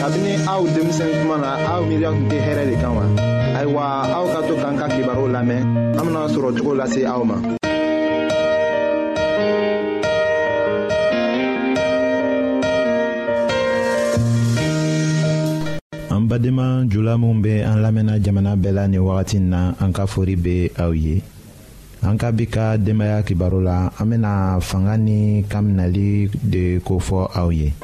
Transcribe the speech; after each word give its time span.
kabini 0.00 0.32
aw 0.46 0.62
denmisɛn 0.74 1.10
kuma 1.22 1.36
na 1.42 1.50
aw 1.74 1.80
miiriya 1.86 2.10
tun 2.14 2.26
tɛ 2.30 2.36
hɛrɛ 2.46 2.62
de 2.70 2.74
kan 2.82 2.92
wa 2.98 3.04
ayiwa 3.58 3.84
aw 4.16 4.24
ka 4.32 4.38
to 4.46 4.54
k'an 4.62 4.74
ka 4.78 4.86
kibaru 4.94 5.24
lamɛn 5.34 5.60
an 5.98 6.02
bena 6.06 6.22
sɔrɔ 6.34 6.48
cogo 6.56 6.72
lase 6.78 7.02
aw 7.04 7.22
ma 7.28 7.36
an 16.14 16.22
badenma 16.30 16.86
jula 16.90 17.14
minw 17.20 17.42
be 17.42 17.54
an 17.66 17.78
lamɛnna 17.84 18.14
jamana 18.24 18.52
bɛɛ 18.54 18.72
la 18.78 18.84
nin 18.88 19.02
wagati 19.02 19.38
na 19.40 19.74
an 19.82 19.90
ka 19.92 20.06
fori 20.06 20.34
be 20.36 20.70
aw 20.78 20.90
ye 20.94 21.22
an 22.06 22.16
ka 22.16 22.30
bi 22.30 22.46
ka 22.46 22.76
denbaaya 22.78 23.26
kibaru 23.26 23.60
la 23.60 23.90
an 23.98 24.06
bena 24.10 24.32
fanga 24.62 24.94
ni 24.96 25.42
kaminali 25.50 26.30
de 26.38 26.78
kofɔ 26.86 27.34
aw 27.36 27.48
ye 27.50 27.74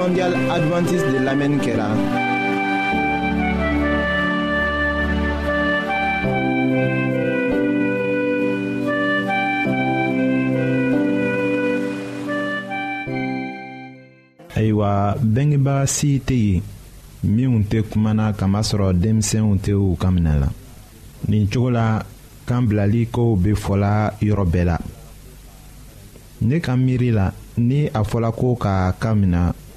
mondial 0.00 0.32
adventiste 0.54 1.10
de 1.14 1.18
l'Amen 1.26 1.54
kɛra. 1.64 1.86
ayiwa 14.56 15.16
bengebaga 15.34 15.84
si 15.94 16.10
tɛ 16.28 16.34
yen 16.34 16.62
minw 17.34 17.56
tɛ 17.70 17.78
kumana 17.90 18.26
kamasɔrɔ 18.38 18.88
denmisɛnw 19.02 19.52
tɛ 19.64 19.72
u 19.72 19.86
ka 20.00 20.08
minɛ 20.14 20.32
la 20.42 20.48
nin 21.28 21.44
cogo 21.52 21.70
la 21.76 21.86
kan 22.48 22.62
bilali 22.68 23.02
kow 23.14 23.30
be 23.42 23.50
fɔla 23.64 23.92
yɔrɔ 24.26 24.44
bɛɛ 24.52 24.64
la 24.70 24.76
ne 26.46 26.56
ka 26.64 26.72
miiri 26.84 27.10
la 27.18 27.26
ni 27.58 27.80
a 27.88 28.02
fɔla 28.10 28.30
ko 28.40 28.54
ka 28.56 28.92
ka 29.02 29.10
mina 29.14 29.52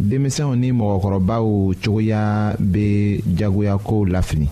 denmisɛnw 0.00 0.54
ni 0.60 0.70
mɔgɔkɔrɔbaw 0.72 1.44
cogoya 1.82 2.22
bɛ 2.58 2.86
jagoyako 3.38 4.04
lafili 4.12 4.48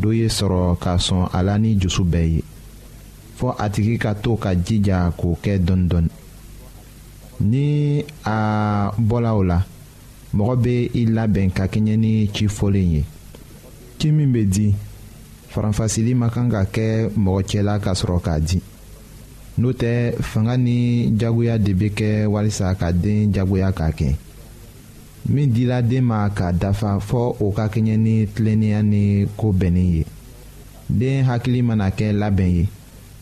dɔ 0.00 0.10
ye 0.18 0.26
sɔrɔ 0.28 0.76
ka 0.78 0.98
sɔn 0.98 1.28
a 1.32 1.42
la 1.42 1.56
ni 1.58 1.74
dusu 1.74 2.04
bɛɛ 2.04 2.28
ye 2.34 2.42
fɔ 3.38 3.54
a 3.58 3.70
tigi 3.70 3.96
ka 3.98 4.12
to 4.14 4.36
ka 4.36 4.50
jija 4.54 5.10
k'o 5.16 5.36
kɛ 5.42 5.58
dɔɔnin-dɔɔnin 5.58 6.08
ni 7.40 8.04
a 8.24 8.92
bɔla 8.98 9.30
o 9.36 9.42
la 9.42 9.62
mɔgɔ 10.34 10.56
bɛ 10.62 10.90
i 10.94 11.06
labɛn 11.06 11.50
ka 11.54 11.64
kɛɲɛ 11.66 11.96
ni 11.98 12.28
ci 12.32 12.46
fɔlen 12.46 12.92
ye 12.92 13.04
ci 13.98 14.10
min 14.12 14.32
bɛ 14.32 14.44
di 14.52 14.74
faranfasili 15.50 16.14
ma 16.14 16.28
kan 16.28 16.48
ka 16.50 16.64
kɛ 16.64 17.08
mɔgɔ 17.16 17.42
cɛla 17.48 17.80
ka 17.80 17.92
sɔrɔ 17.92 18.20
k'a 18.20 18.40
di 18.40 18.60
n'o 19.58 19.72
tɛ 19.72 20.12
fanga 20.20 20.58
ni 20.58 21.10
jagoya 21.18 21.56
de 21.58 21.72
bɛ 21.72 21.88
kɛ 21.94 22.26
walasa 22.26 22.74
ka 22.78 22.92
den 22.92 23.32
jagoya 23.32 23.72
k'a 23.72 23.90
kɛ 23.96 24.16
min 25.28 25.52
dila 25.52 25.82
den 25.82 26.04
ma 26.04 26.28
ka 26.34 26.52
dafa 26.52 26.98
fɔɔ 27.08 27.36
o 27.40 27.50
ka 27.52 27.66
kɛɲɛ 27.72 27.96
ni 27.96 28.26
tilennenya 28.34 28.82
ni 28.82 29.26
koo 29.36 29.52
bɛnnin 29.52 29.86
ye 29.96 30.04
den 30.88 31.24
hakili 31.24 31.62
mana 31.64 31.90
kɛ 31.90 32.12
labɛn 32.12 32.54
ye 32.56 32.68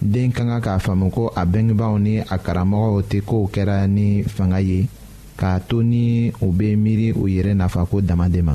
den 0.02 0.30
ka 0.32 0.44
kan 0.44 0.60
k'a 0.60 0.78
faamu 0.78 1.10
ko 1.12 1.32
a 1.34 1.44
bengebaw 1.46 1.98
ni 2.00 2.18
a 2.18 2.36
karamɔgɔw 2.38 3.02
tɛ 3.08 3.20
kow 3.24 3.46
kɛra 3.52 3.86
ni 3.88 4.22
fanga 4.22 4.60
ye 4.60 4.86
k'a 5.38 5.60
to 5.68 5.82
ni 5.82 6.32
u 6.42 6.52
be 6.52 6.76
miiri 6.76 7.12
u 7.16 7.24
yɛrɛ 7.26 7.54
nafako 7.56 8.00
dama 8.04 8.28
de 8.28 8.42
ma 8.42 8.54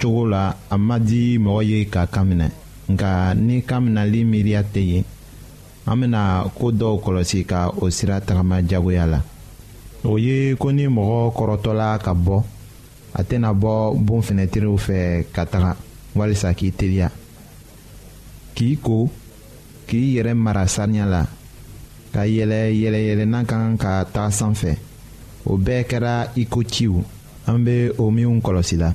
cogo 0.00 0.24
la 0.32 0.48
a 0.72 0.76
ma 0.86 0.96
di 1.08 1.22
mɔgɔ 1.44 1.60
ye 1.70 1.78
ka 1.94 2.02
kan 2.14 2.24
minɛ 2.28 2.48
nka 2.92 3.10
ni 3.46 3.56
kan 3.68 3.80
minɛli 3.84 4.20
miiriya 4.30 4.62
tɛ 4.72 4.80
yen 4.92 5.04
an 5.88 5.96
bɛna 6.00 6.22
ko 6.58 6.66
dɔw 6.80 6.94
kɔlɔsi 7.04 7.40
ka 7.50 7.60
o 7.82 7.90
sira 7.96 8.16
tagama 8.26 8.56
jagoya 8.70 9.04
la 9.12 9.20
o 10.08 10.16
ye 10.18 10.54
ko 10.60 10.70
ni 10.72 10.84
mɔgɔ 10.96 11.18
kɔrɔtɔla 11.36 11.88
ka 12.04 12.12
bɔ 12.26 12.36
a 13.12 13.22
tɛna 13.28 13.50
bɔ 13.62 13.72
bon 14.06 14.20
fɛnɛtiriw 14.26 14.76
fɛ 14.86 14.98
ka 15.34 15.44
taga 15.46 15.72
walisa 16.16 16.54
k'i 16.58 16.70
teliya 16.78 17.08
k'i 18.56 18.78
ko 18.82 19.08
k'i 19.86 20.16
yɛrɛ 20.16 20.32
mara 20.36 20.64
saniya 20.66 21.06
la 21.14 21.22
ka 22.14 22.22
yɛlɛ 22.26 22.62
yɛlɛyɛlɛnna 22.82 23.44
kan 23.46 23.76
ka 23.78 24.04
taa 24.04 24.30
sanfɛ 24.30 24.76
o 25.44 25.56
bɛɛ 25.58 25.82
kɛra 25.90 26.30
iko 26.36 26.60
ciw 26.64 26.94
an 27.46 27.58
bɛ 27.66 27.92
o 27.98 28.10
minw 28.10 28.40
kɔlɔsi 28.40 28.76
la 28.78 28.94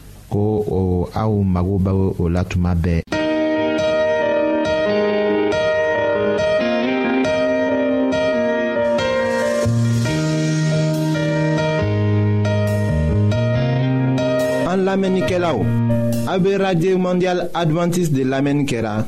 ko 0.31 0.63
aw 1.13 1.31
mago 1.43 1.75
o 2.17 2.29
la 2.29 2.43
tuma 2.45 2.73
bɛɛ 2.75 3.01
mondial 16.97 17.49
adventiste 17.53 18.13
de 18.13 18.23
lamɛnni 18.23 18.65
kɛra 18.67 19.05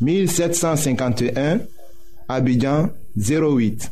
1751, 0.00 1.60
Abidjan 2.28 2.90
08. 3.16 3.90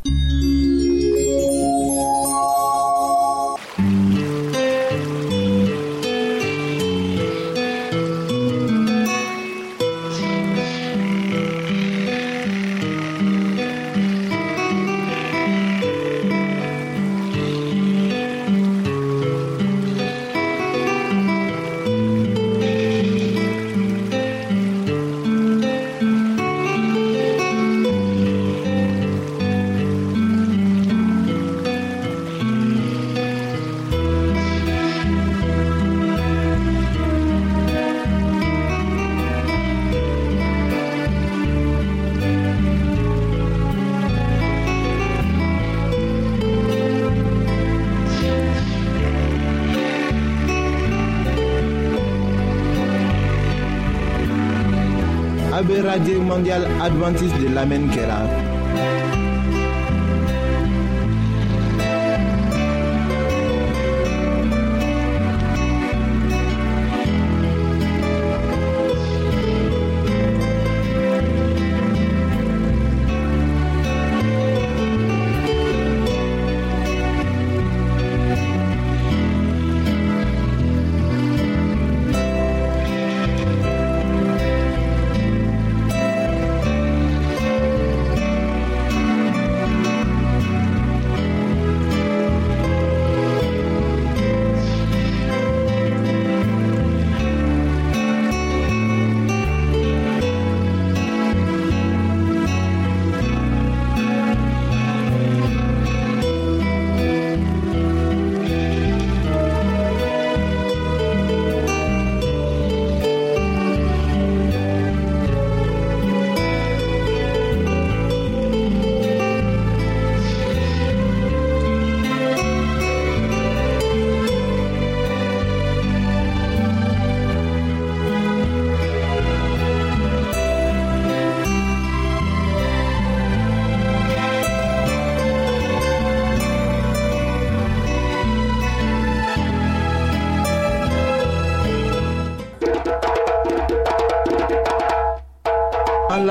Radio 55.82 56.22
mondial 56.24 56.64
de 56.68 57.48
lamen 57.52 57.88
kera. 57.92 58.45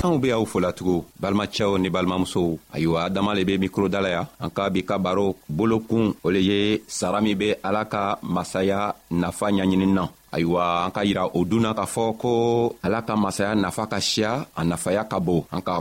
anw 0.00 0.16
be 0.16 0.32
aw 0.32 0.44
folatugu 0.48 1.04
balimacɛw 1.20 1.76
ni 1.76 1.90
balimamusow 1.92 2.56
ayiwa 2.72 3.04
adama 3.04 3.34
le 3.36 3.44
be 3.44 3.58
mikro 3.60 3.84
da 3.88 4.00
la 4.00 4.08
ya 4.16 4.22
an 4.44 4.50
ka 4.56 4.70
bi 4.72 4.80
ka 4.88 4.96
baro 4.96 5.36
bolokun 5.56 6.06
o 6.24 6.28
le 6.32 6.40
ye 6.48 6.58
sara 6.88 7.20
min 7.20 7.36
be 7.36 7.48
ala 7.66 7.84
ka 7.84 8.02
masaya 8.22 8.80
nafa 9.10 9.46
ɲaɲinin 9.52 9.92
na 9.92 10.04
ayiwa 10.32 10.64
an 10.86 10.92
ka 10.96 11.02
yira 11.04 11.24
o 11.36 11.44
dunna 11.44 11.74
k'a 11.76 11.86
fɔ 11.94 12.04
ko 12.22 12.32
ala 12.84 12.98
ka 13.04 13.14
masaya 13.24 13.52
nafa 13.54 13.84
ka 13.92 13.98
siya 14.10 14.30
a 14.58 14.62
nafaya 14.70 15.02
ka 15.10 15.18
bon 15.20 15.44
an 15.52 15.60
ka 15.60 15.74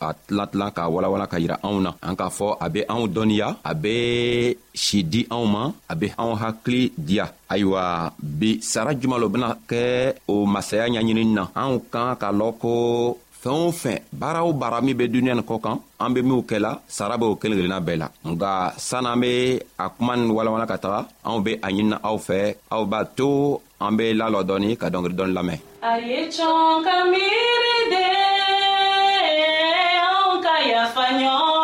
a 0.00 0.12
tilan 0.26 0.46
tilan 0.50 0.70
k'a 0.76 0.88
walawala 0.94 1.26
ka 1.26 1.38
yira 1.42 1.56
anw 1.66 1.78
na 1.86 1.90
an 2.08 2.14
k'a 2.20 2.28
fɔ 2.38 2.48
a 2.64 2.66
be 2.72 2.80
anw 2.92 3.04
dɔɔniya 3.14 3.48
a 3.70 3.72
be 3.82 3.94
si 4.84 5.02
di 5.12 5.26
anw 5.34 5.44
ma 5.54 5.62
a 5.92 5.94
be 5.98 6.06
anw 6.20 6.32
hakili 6.42 6.82
diya 7.06 7.26
ayiwa 7.52 7.84
bi 8.38 8.50
sara 8.70 8.94
juman 8.94 9.18
lo 9.18 9.26
bena 9.34 9.50
kɛ 9.70 9.82
o 10.30 10.46
masaya 10.54 10.84
ɲaɲinini 10.86 11.24
na 11.34 11.44
anw 11.62 11.72
kan 11.92 12.14
k'a 12.20 12.30
lɔn 12.40 12.54
ko 12.62 12.74
fɛn 13.44 13.58
o 13.66 13.70
fɛn 13.82 13.96
baara 14.20 14.40
o 14.48 14.50
baara 14.60 14.78
min 14.86 14.96
bɛ 14.98 15.04
duniɲa 15.12 15.34
nin 15.36 15.44
kɔ 15.50 15.56
kan 15.64 15.76
an 16.02 16.10
be 16.14 16.20
minw 16.28 16.42
kɛla 16.50 16.70
sara 16.96 17.14
b'o 17.20 17.36
kelen 17.40 17.58
kelenna 17.58 17.80
bɛɛ 17.86 17.98
la 18.02 18.08
nga 18.30 18.50
sann'an 18.88 19.20
be 19.22 19.32
a 19.84 19.86
kuma 19.94 20.12
nin 20.16 20.30
walawala 20.36 20.66
ka 20.70 20.76
taga 20.84 21.00
anw 21.28 21.40
be 21.44 21.52
a 21.66 21.68
ɲinina 21.70 21.96
aw 22.08 22.16
fɛ 22.26 22.38
aw 22.74 22.82
b'a 22.90 23.00
to 23.16 23.28
an 23.84 23.92
be 23.96 24.04
lalɔ 24.20 24.40
dɔɔni 24.48 24.68
ka 24.80 24.86
dɔngeri 24.92 25.14
dɔɔni 25.18 25.34
lamɛn 25.36 25.60
a 25.90 25.92
ye 26.08 26.20
cɔn 26.28 26.84
ka 26.86 26.96
miiri 27.12 27.76
de 27.92 28.06
anw 30.08 30.30
ka 30.44 30.54
yafa 30.70 31.02
ɲɔgɔn 31.18 31.63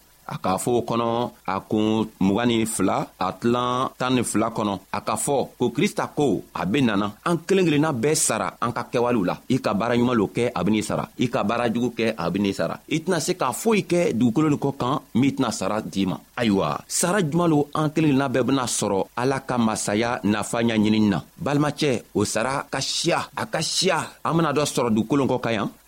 Aka 0.27 0.57
fo 0.61 0.81
konon, 0.85 1.31
akon 1.49 2.05
mwanif 2.21 2.79
la, 2.79 2.99
atlan 3.19 3.89
tanif 3.97 4.35
la 4.35 4.51
konon. 4.53 4.79
Aka 4.93 5.17
fo, 5.17 5.49
kou 5.57 5.73
krista 5.73 6.05
kou, 6.15 6.39
aben 6.53 6.87
nanan, 6.87 7.15
ankeling 7.27 7.69
li 7.71 7.79
nan 7.81 7.97
bes 7.97 8.27
sara, 8.29 8.51
anka 8.61 8.85
kewalou 8.91 9.25
la. 9.25 9.35
Ika 9.49 9.73
bara 9.73 9.97
nyumalou 9.97 10.29
ke, 10.35 10.51
aben 10.53 10.73
ni 10.77 10.83
sara. 10.85 11.07
Ika 11.17 11.43
bara 11.43 11.67
djou 11.69 11.89
ke, 11.97 12.13
aben 12.17 12.43
ni 12.45 12.53
sara. 12.53 12.77
Itna 12.87 13.19
se 13.19 13.33
ka 13.37 13.49
fo 13.51 13.73
ike, 13.75 14.11
dou 14.13 14.31
kolon 14.31 14.57
kou 14.61 14.77
kan, 14.77 15.01
mit 15.17 15.39
nan 15.41 15.51
sara 15.51 15.81
di 15.81 16.05
man. 16.05 16.21
Aywa, 16.37 16.77
sara 16.87 17.21
djumalou 17.21 17.65
ankeling 17.77 18.13
li 18.13 18.17
nan 18.17 18.31
bebena 18.33 18.65
soro, 18.67 19.07
alaka 19.21 19.57
masaya 19.61 20.19
na 20.23 20.41
fanyan 20.43 20.81
nyenin 20.81 21.09
nan. 21.15 21.25
Bal 21.37 21.59
matye, 21.61 22.03
ou 22.15 22.25
sara, 22.25 22.59
akasya, 22.61 23.25
akasya, 23.35 23.99
amen 24.25 24.45
adwa 24.51 24.65
soro 24.69 24.89
dou 24.93 25.05
kolon 25.09 25.29
kou 25.29 25.41
kayanm. 25.41 25.73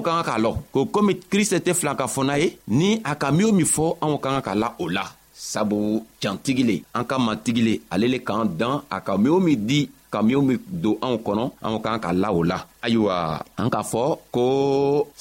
anw 0.00 0.06
ka 0.06 0.22
ka 0.24 0.28
k'a 0.32 0.38
lɔn 0.40 0.56
ko 0.72 0.78
komi 0.92 1.12
krista 1.30 1.58
tɛ 1.60 1.72
fila 1.74 1.92
ka 1.94 2.06
fɔ 2.06 2.20
n'a 2.24 2.34
ye 2.38 2.56
ni 2.68 3.00
a 3.04 3.14
ka 3.20 3.28
min 3.36 3.46
o 3.48 3.52
min 3.52 3.66
fɔ 3.66 3.84
anw 4.02 4.16
ka 4.22 4.28
ka 4.34 4.40
ka 4.48 4.54
la 4.54 4.68
o 4.78 4.88
la 4.88 5.04
sabu 5.34 5.76
cantigi 6.20 6.62
le 6.70 6.76
an 6.98 7.04
ka 7.04 7.16
matigi 7.18 7.62
le 7.68 7.74
ale 7.92 8.06
le 8.08 8.18
k'an 8.18 8.44
dan 8.60 8.74
a 8.90 8.98
ka 9.00 9.16
min 9.18 9.32
o 9.36 9.38
min 9.46 9.56
di 9.68 9.88
ka 10.12 10.22
min 10.22 10.36
o 10.38 10.42
min 10.48 10.58
don 10.82 10.96
anw 11.04 11.16
kɔnɔ 11.26 11.44
anw 11.66 11.76
ka 11.84 11.98
ka 12.04 12.10
la 12.22 12.28
o 12.32 12.40
la 12.42 12.58
ayiwa 12.84 13.14
an 13.62 13.68
k'a 13.74 13.82
fɔ 13.92 14.02
ko 14.34 14.44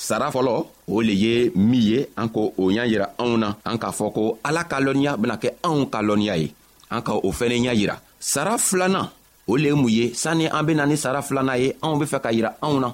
sara 0.08 0.28
fɔlɔ 0.36 0.56
o 0.94 0.96
le 1.08 1.14
ye 1.24 1.52
min 1.56 1.82
ye 1.90 2.00
an 2.16 2.30
ko 2.36 2.54
o 2.58 2.70
y'a 2.72 2.86
yira 2.92 3.08
anw 3.22 3.36
na 3.44 3.50
an 3.66 3.78
k'a 3.82 3.92
fɔ 3.98 4.06
ko 4.16 4.24
ala 4.48 4.64
ka 4.72 4.78
lɔnniya 4.86 5.12
bena 5.20 5.36
kɛ 5.38 5.50
anw 5.68 5.90
ka 5.94 6.00
lɔnniya 6.08 6.36
ye 6.40 6.48
an 6.96 7.02
ka 7.02 7.14
o 7.28 7.30
fɛnɛ 7.32 7.58
y'a 7.66 7.74
yira 7.80 7.96
sara 8.20 8.56
filanan 8.58 9.10
o 9.48 9.54
le 9.58 9.68
ye 9.72 9.76
mun 9.82 9.90
ye 9.98 10.06
sanni 10.14 10.46
an 10.48 10.64
bena 10.66 10.86
ni 10.86 10.96
sara 10.96 11.20
filanan 11.22 11.60
ye 11.60 11.68
anw 11.84 11.96
be 12.00 12.06
fɛ 12.06 12.20
ka 12.24 12.30
yira 12.32 12.52
anw 12.64 12.80
na 12.80 12.94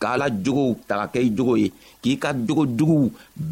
k'ala 0.00 0.28
jogow 0.44 0.76
ta 0.88 0.94
ka 1.00 1.06
kɛ 1.14 1.18
i 1.28 1.30
jogo 1.36 1.54
ye 1.62 1.68
k'i 2.02 2.14
ka 2.22 2.30
jogo 2.46 2.64
juguw 2.78 3.04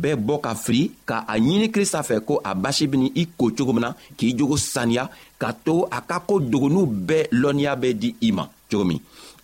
bɛɛ 0.03 0.15
bɔ 0.27 0.35
ka 0.45 0.53
fili 0.65 0.83
ka 1.09 1.17
a 1.27 1.35
ɲini 1.45 1.69
krista 1.75 2.01
fɛ 2.09 2.17
ko 2.29 2.41
a 2.45 2.53
basi 2.55 2.85
beni 2.91 3.13
i 3.23 3.25
ko 3.39 3.51
cogo 3.57 3.73
min 3.73 3.83
na 3.87 3.91
k'i 4.19 4.33
jogo 4.39 4.57
saniya 4.57 5.09
ka 5.41 5.51
to 5.65 5.75
a 5.91 6.01
ka 6.09 6.19
ko 6.29 6.39
dogonuw 6.41 6.87
bɛɛ 7.09 7.29
lɔnniya 7.41 7.73
bɛ 7.83 7.89
di 8.01 8.09
i 8.29 8.31
ma 8.33 8.45
cogo 8.71 8.85
min 8.85 9.01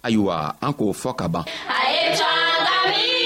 ayiwa 0.06 0.34
an 0.60 0.72
k'o 0.78 0.92
fɔ 1.02 1.12
ka 1.18 1.26
ban 1.28 1.44
a 1.76 1.78
ye 1.92 3.19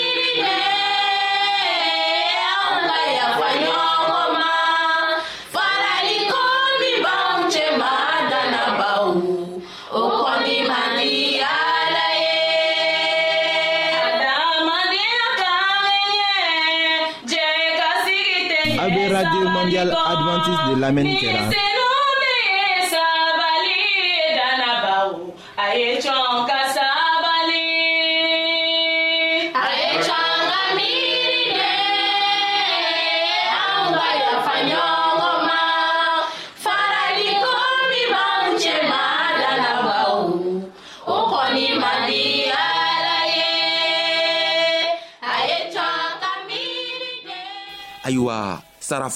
ye 20.75 20.81
lamɛnni 20.81 21.15
kɛra. 21.23 21.43
ayiwa 48.07 48.39
sara 48.89 49.09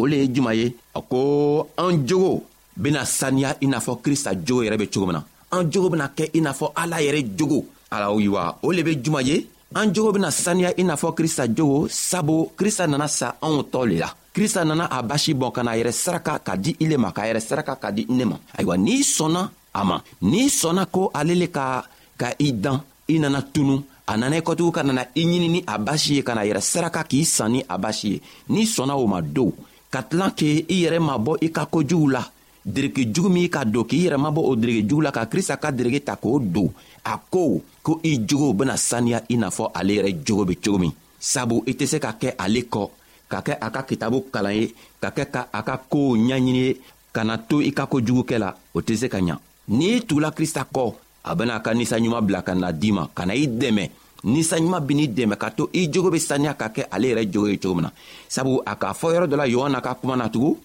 o 0.00 0.06
le 0.10 0.16
ye 0.22 0.26
juman 0.34 0.56
ye 0.56 0.72
a 0.94 1.00
ko 1.00 1.68
an 1.76 2.02
jogo 2.08 2.32
bena 2.76 3.04
saniya 3.04 3.54
i 3.60 3.66
n'a 3.66 3.78
fɔ 3.80 4.00
krista 4.02 4.32
jogo 4.34 4.62
yɛrɛ 4.64 4.78
be 4.78 4.86
cogo 4.88 5.06
min 5.06 5.16
na 5.18 5.22
an 5.52 5.70
jogo 5.70 5.90
bena 5.90 6.06
kɛ 6.16 6.30
i 6.34 6.40
n'a 6.40 6.52
fɔ 6.52 6.72
ala 6.74 6.96
yɛrɛ 7.02 7.20
jogo 7.38 7.60
alayiwa 7.90 8.56
o 8.62 8.70
le 8.72 8.82
be 8.82 8.92
juman 9.02 9.24
ye 9.26 9.46
an 9.74 9.92
jogo 9.92 10.12
bena 10.12 10.30
saniya 10.30 10.72
i 10.78 10.82
n'a 10.84 10.96
fɔ 10.96 11.14
krista 11.14 11.44
jogo 11.54 11.86
sabu 11.88 12.48
krista 12.56 12.86
nana 12.86 13.08
sa 13.08 13.34
anw 13.42 13.62
tɔɔ 13.72 13.84
le 13.90 13.96
la 13.98 14.08
krista 14.34 14.64
nana 14.64 14.84
a 14.90 15.02
basi 15.02 15.34
bɔn 15.34 15.52
ka 15.52 15.62
n'a 15.62 15.76
yɛrɛ 15.76 15.92
saraka 15.92 16.38
ka 16.46 16.56
di 16.56 16.76
i 16.80 16.86
le 16.86 16.96
ma 16.96 17.12
k'a 17.12 17.28
yɛrɛ 17.28 17.40
saraka 17.48 17.76
ka 17.76 17.90
di 17.92 18.06
ne 18.08 18.24
ma 18.24 18.36
ayiwa 18.56 18.76
n'i 18.76 19.02
sɔnna 19.02 19.42
a 19.74 19.84
ma 19.84 20.00
n'i 20.22 20.48
sɔnna 20.48 20.86
ko 20.90 21.10
ale 21.14 21.34
le 21.34 21.46
ka 21.48 21.84
ka 22.16 22.28
i 22.38 22.48
dan 22.52 22.80
i 23.08 23.18
nana 23.18 23.42
tunu 23.52 23.76
a 24.06 24.16
nana 24.16 24.36
i 24.36 24.40
kɔtugu 24.40 24.70
ka 24.72 24.82
nana 24.82 25.04
i 25.14 25.24
ɲini 25.24 25.48
ni 25.50 25.60
a 25.66 25.76
basi 25.78 26.14
ye 26.16 26.22
ka 26.22 26.34
na 26.34 26.42
yɛrɛ 26.46 26.60
saraka 26.62 27.04
k'i 27.04 27.24
san 27.24 27.52
ni 27.52 27.62
a 27.68 27.76
basi 27.78 28.08
ye 28.10 28.20
n'i 28.48 28.64
sɔnna 28.64 28.96
o 28.96 29.06
ma 29.06 29.20
dow 29.20 29.52
ka 29.90 30.06
tilan 30.06 30.30
k'i 30.38 30.52
yɛrɛ 30.70 30.98
mabɔ 31.02 31.32
i 31.46 31.48
ka 31.50 31.66
kojugu 31.66 32.08
la 32.14 32.22
dereke 32.64 33.10
jugu 33.12 33.28
min 33.28 33.48
ka 33.50 33.64
don 33.66 33.84
k'i 33.84 34.06
yɛrɛ 34.06 34.16
mabɔ 34.22 34.40
o 34.40 34.52
dereke 34.56 34.86
jugu 34.88 35.02
la 35.02 35.10
ka 35.10 35.26
krista 35.26 35.56
ka 35.58 35.72
dereke 35.74 36.04
ta 36.06 36.14
k'o 36.16 36.38
don 36.38 36.70
a 37.04 37.18
ko 37.18 37.60
ko 37.82 37.98
i 38.06 38.20
jogow 38.28 38.52
bena 38.54 38.76
saniya 38.76 39.24
i 39.28 39.36
n'a 39.36 39.48
fɔ 39.50 39.70
ale 39.74 39.98
yɛrɛ 39.98 40.10
jogo 40.24 40.44
be 40.46 40.56
cogo 40.56 40.78
min 40.78 40.92
sabu 41.18 41.64
i 41.66 41.72
tɛ 41.74 41.86
se 41.90 41.98
ka 41.98 42.14
kɛ 42.20 42.34
ale 42.38 42.62
kɔ 42.70 42.86
ka 43.28 43.38
kɛ 43.42 43.58
a 43.60 43.68
ka 43.74 43.82
kitabu 43.82 44.30
kalan 44.30 44.54
ye 44.62 44.74
ka 45.02 45.10
kɛ 45.10 45.24
ka 45.34 45.42
a 45.52 45.60
ka 45.62 45.76
koow 45.90 46.14
ɲaɲini 46.16 46.62
ye 46.70 46.80
ka 47.12 47.22
na 47.26 47.36
to 47.38 47.58
i 47.60 47.72
ka 47.74 47.86
kojugukɛ 47.90 48.38
la 48.38 48.54
o 48.74 48.78
tɛ 48.80 48.94
se 48.96 49.08
ka 49.08 49.18
ɲa 49.18 49.34
n'i 49.68 50.06
tugula 50.06 50.30
krista 50.30 50.62
kɔ 50.72 50.94
a 51.24 51.34
bena 51.34 51.56
a 51.56 51.60
ka 51.60 51.74
ninsanɲuman 51.74 52.22
bila 52.22 52.42
ka 52.42 52.54
na 52.54 52.70
di 52.70 52.92
ma 52.92 53.10
ka 53.12 53.26
na 53.26 53.34
i 53.34 53.46
dɛmɛ 53.48 53.90
ni 54.24 54.42
saɲuman 54.44 54.84
b'i 54.84 55.08
dɛmɛ 55.08 55.36
ka 55.36 55.48
to 55.50 55.68
i 55.72 55.90
jogo 55.90 56.10
be 56.10 56.18
saniya 56.18 56.54
ka 56.54 56.68
kɛ 56.68 56.82
ale 56.90 57.06
yɛrɛ 57.08 57.32
jogo 57.32 57.48
ye 57.48 57.58
cogo 57.58 57.74
min 57.74 57.84
na 57.84 57.92
sabu 58.28 58.60
a 58.66 58.74
k'a 58.76 58.92
fɔ 58.92 59.06
yɔrɔ 59.14 59.26
dɔ 59.28 59.36
la 59.36 59.46
yohana 59.46 59.80
ka 59.80 59.94
kuma 59.94 60.16
na 60.16 60.28
tugun 60.28 60.56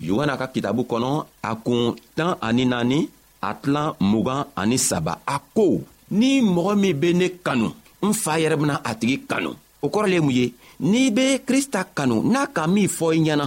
yohana 0.00 0.36
ka 0.38 0.46
kitabu 0.48 0.82
kɔnɔ 0.84 1.24
a 1.42 1.56
kun 1.56 1.94
tan 2.16 2.36
ani 2.40 2.64
naani 2.66 3.08
a 3.42 3.54
tilan 3.54 3.94
mugan 4.00 4.44
ani 4.56 4.78
saba 4.78 5.18
a 5.26 5.38
ko 5.54 5.80
ni 6.10 6.40
mɔgɔ 6.42 6.72
min 6.80 6.98
be 7.00 7.14
ne 7.14 7.26
kanu 7.44 7.72
n 8.02 8.12
fa 8.12 8.32
yɛrɛ 8.38 8.56
bena 8.60 8.80
a 8.84 8.94
tigi 8.94 9.20
kanu 9.28 9.50
o 9.82 9.88
kɔrɔ 9.88 10.06
le 10.08 10.14
ye 10.14 10.20
mun 10.20 10.30
ye 10.34 10.52
n'i 10.80 11.10
be 11.10 11.38
krista 11.46 11.84
kanu 11.94 12.22
n'a 12.22 12.46
ka 12.52 12.66
min 12.66 12.88
fɔ 12.88 13.14
i 13.16 13.20
ɲɛna 13.22 13.46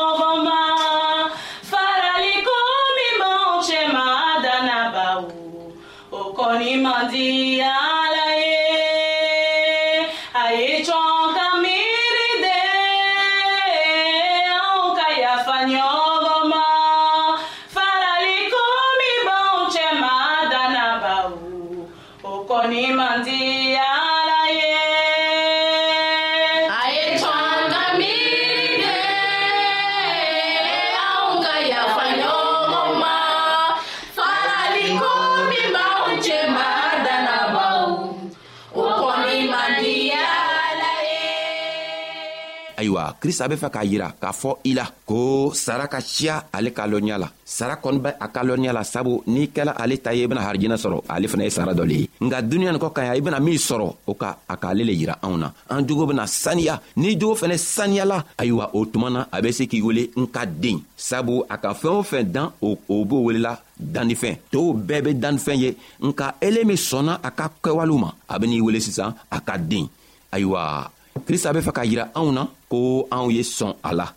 Ayo 42.81 42.95
a, 42.97 43.11
kris 43.21 43.37
abe 43.45 43.59
faka 43.61 43.83
jira, 43.85 44.07
ka 44.17 44.31
fo 44.33 44.55
ila, 44.65 44.81
ko 45.05 45.51
saraka 45.53 45.99
chia 46.01 46.47
ale 46.51 46.71
kalonya 46.73 47.19
la. 47.21 47.27
Sara 47.45 47.75
konbe 47.77 48.09
akalonya 48.19 48.73
la, 48.73 48.81
sabu, 48.83 49.19
ni 49.29 49.51
ke 49.53 49.61
la 49.67 49.75
ale 49.77 49.99
tayye 50.01 50.25
bina 50.25 50.41
harjina 50.41 50.79
soro, 50.81 51.03
ale 51.07 51.27
feneye 51.29 51.51
saradole. 51.53 52.07
Nga 52.19 52.39
dunyan 52.49 52.79
ko 52.81 52.89
kanya, 52.89 53.13
i 53.13 53.21
bina 53.21 53.37
mil 53.39 53.59
soro, 53.61 53.99
o 54.09 54.15
ka 54.17 54.31
akalele 54.49 54.95
jira, 54.97 55.19
aona. 55.21 55.51
Anjou 55.69 55.93
go 55.99 56.07
bina 56.09 56.25
saniya, 56.25 56.79
ni 56.97 57.11
jou 57.21 57.35
fene 57.37 57.53
saniya 57.61 58.07
la. 58.09 58.17
Ayo 58.41 58.63
a, 58.65 58.71
otman 58.73 59.19
a, 59.19 59.27
abese 59.31 59.67
ki 59.69 59.77
yule, 59.77 60.07
nka 60.17 60.47
ding. 60.49 60.81
Sabu, 60.97 61.43
akafen 61.49 61.99
ou 61.99 62.07
fenden, 62.13 62.49
ou 62.65 62.79
obou 62.89 63.27
wile 63.29 63.43
la, 63.45 63.59
danifen. 63.77 64.39
To 64.49 64.71
bebe 64.73 65.13
danifen 65.21 65.61
ye, 65.61 65.69
nka 66.01 66.31
eleme 66.41 66.79
sona, 66.81 67.19
akapkewalouman. 67.21 68.17
Abeni 68.27 68.57
wile 68.61 68.81
sisa, 68.81 69.11
akadding. 69.29 69.85
Ayo 70.33 70.55
a, 70.57 70.89
krista 71.25 71.51
be 71.53 71.59
fɛ 71.67 71.71
k'a 71.77 71.83
yira 71.89 72.05
anw 72.19 72.29
na 72.37 72.41
ko 72.71 72.77
anw 73.15 73.27
ye 73.35 73.41
sɔn 73.57 73.73
a 73.89 73.91
la 73.99 74.07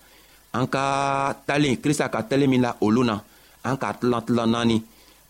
an 0.58 0.66
ka 0.74 0.84
talen 1.46 1.76
krista 1.82 2.06
ka 2.14 2.20
talen 2.28 2.50
min 2.52 2.62
la 2.66 2.70
olu 2.86 3.02
na 3.10 3.14
an 3.68 3.76
k'a 3.80 3.88
tilan 4.00 4.22
tilan 4.26 4.48
naani 4.54 4.76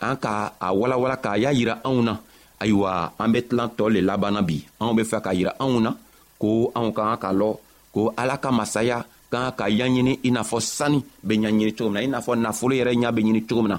an 0.08 0.16
ka 0.24 0.32
a 0.66 0.68
walawala 0.78 1.16
k'a 1.24 1.38
y'a 1.42 1.50
yira 1.58 1.74
anw 1.88 1.98
na 2.08 2.14
ayiwa 2.62 2.90
an 3.22 3.28
be 3.32 3.38
tilan 3.48 3.68
tɔɔ 3.76 3.88
le 3.94 4.00
labanna 4.08 4.40
bi 4.48 4.56
anw 4.80 4.92
be 4.96 5.02
fɛ 5.10 5.18
k'a 5.24 5.32
yira 5.38 5.52
anw 5.64 5.74
na 5.84 5.90
ko 6.40 6.50
anw 6.78 6.88
ka 6.96 7.02
kan 7.08 7.16
ka 7.24 7.30
lɔ 7.40 7.50
ko 7.94 8.00
ala 8.20 8.34
ka 8.44 8.50
masaya 8.60 8.98
ka 9.32 9.38
kan 9.42 9.52
ka 9.58 9.64
ɲaɲini 9.68 10.12
i 10.26 10.30
n'a 10.30 10.42
fɔ 10.50 10.58
sani 10.76 10.98
be 11.26 11.34
ɲaɲini 11.36 11.72
cogo 11.76 11.90
min 11.90 11.96
na 11.96 12.00
i 12.06 12.08
n'a 12.12 12.20
fɔ 12.26 12.32
nafolo 12.44 12.74
yɛrɛ 12.78 12.92
ɲa 13.02 13.10
be 13.16 13.20
ɲini 13.26 13.42
cogo 13.48 13.62
min 13.62 13.72
na 13.74 13.78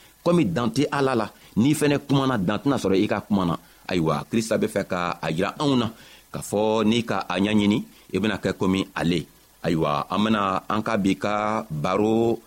Komi 0.21 0.45
dante 0.53 0.85
alala, 0.91 1.31
ni 1.57 1.73
fene 1.73 1.97
koumana 1.97 2.37
dante 2.37 2.67
na 2.69 2.77
soro 2.77 2.93
e 2.93 3.07
ka 3.09 3.21
koumana. 3.25 3.57
Ayo 3.89 4.05
wa, 4.05 4.21
krista 4.29 4.57
be 4.61 4.67
fe 4.69 4.83
ka 4.85 5.17
ajira 5.21 5.55
anwana. 5.59 5.89
Ka 6.31 6.41
fo 6.45 6.83
ni 6.85 7.01
ka 7.03 7.25
anyanyeni, 7.27 7.81
e 8.13 8.19
bina 8.21 8.37
ke 8.37 8.53
koumi 8.53 8.85
ale. 8.95 9.25
Ayo 9.65 9.81
wa, 9.81 10.05
amena 10.09 10.61
anka 10.69 10.95
bika 10.97 11.65
baro 11.71 12.37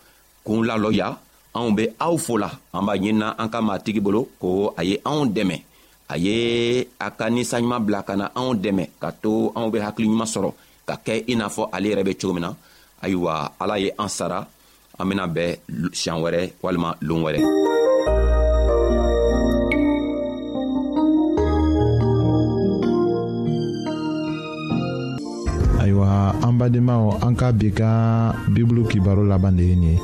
koum 0.43 0.63
la 0.63 0.77
loya, 0.79 1.17
anbe 1.53 1.91
aou 1.99 2.17
fola. 2.17 2.47
Amba 2.71 2.97
jina 2.97 3.35
anka 3.37 3.61
mati 3.61 3.91
ki 3.93 3.99
bolo, 3.99 4.29
ko 4.39 4.73
aye 4.79 4.99
anwande 5.03 5.43
men. 5.43 5.59
Aye, 6.07 6.87
akani 6.99 7.43
sajman 7.45 7.83
blakana 7.83 8.31
anwande 8.35 8.71
men. 8.71 8.87
Kato 9.01 9.51
anbe 9.55 9.83
haklini 9.83 10.15
masoro, 10.15 10.55
ka 10.87 10.95
ke 10.95 11.25
inafo 11.27 11.67
ale 11.71 11.91
rebe 11.95 12.15
choumina. 12.17 12.55
Ayo 13.01 13.21
wa, 13.27 13.51
alaye 13.59 13.91
ansara 13.99 14.37
anwana. 14.47 14.54
an 14.99 15.07
bena 15.11 15.27
bɛn 15.27 15.51
siɲan 15.91 16.21
wɛrɛ 16.23 16.41
walima 16.63 16.89
loon 17.01 17.21
wɛrɛ 17.25 17.39
ayiwa 25.83 26.09
an 26.47 26.53
badenmaw 26.59 27.03
an 27.27 27.35
ka 27.35 27.51
bi 27.51 27.67
ka 27.75 27.89
bibulu 28.55 28.87
kibaro 28.87 29.23
laban 29.27 29.57
de 29.57 29.63
ye 29.63 29.75
nin 29.75 29.91
ye 29.93 30.01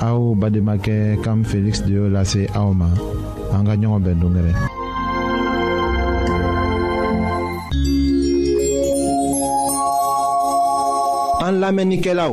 aw 0.00 0.18
bademakɛ 0.40 1.20
kam 1.22 1.44
feliksi 1.44 1.84
de 1.86 1.92
y'o 1.98 2.08
lase 2.08 2.48
aw 2.56 2.72
ma 2.72 2.88
an 3.52 3.64
ka 3.68 3.76
ɲɔgɔn 3.76 4.00
bɛn 4.04 4.16
dongɛrɛ 4.20 4.52
an 11.46 11.60
lamɛnnikɛlaw 11.60 12.32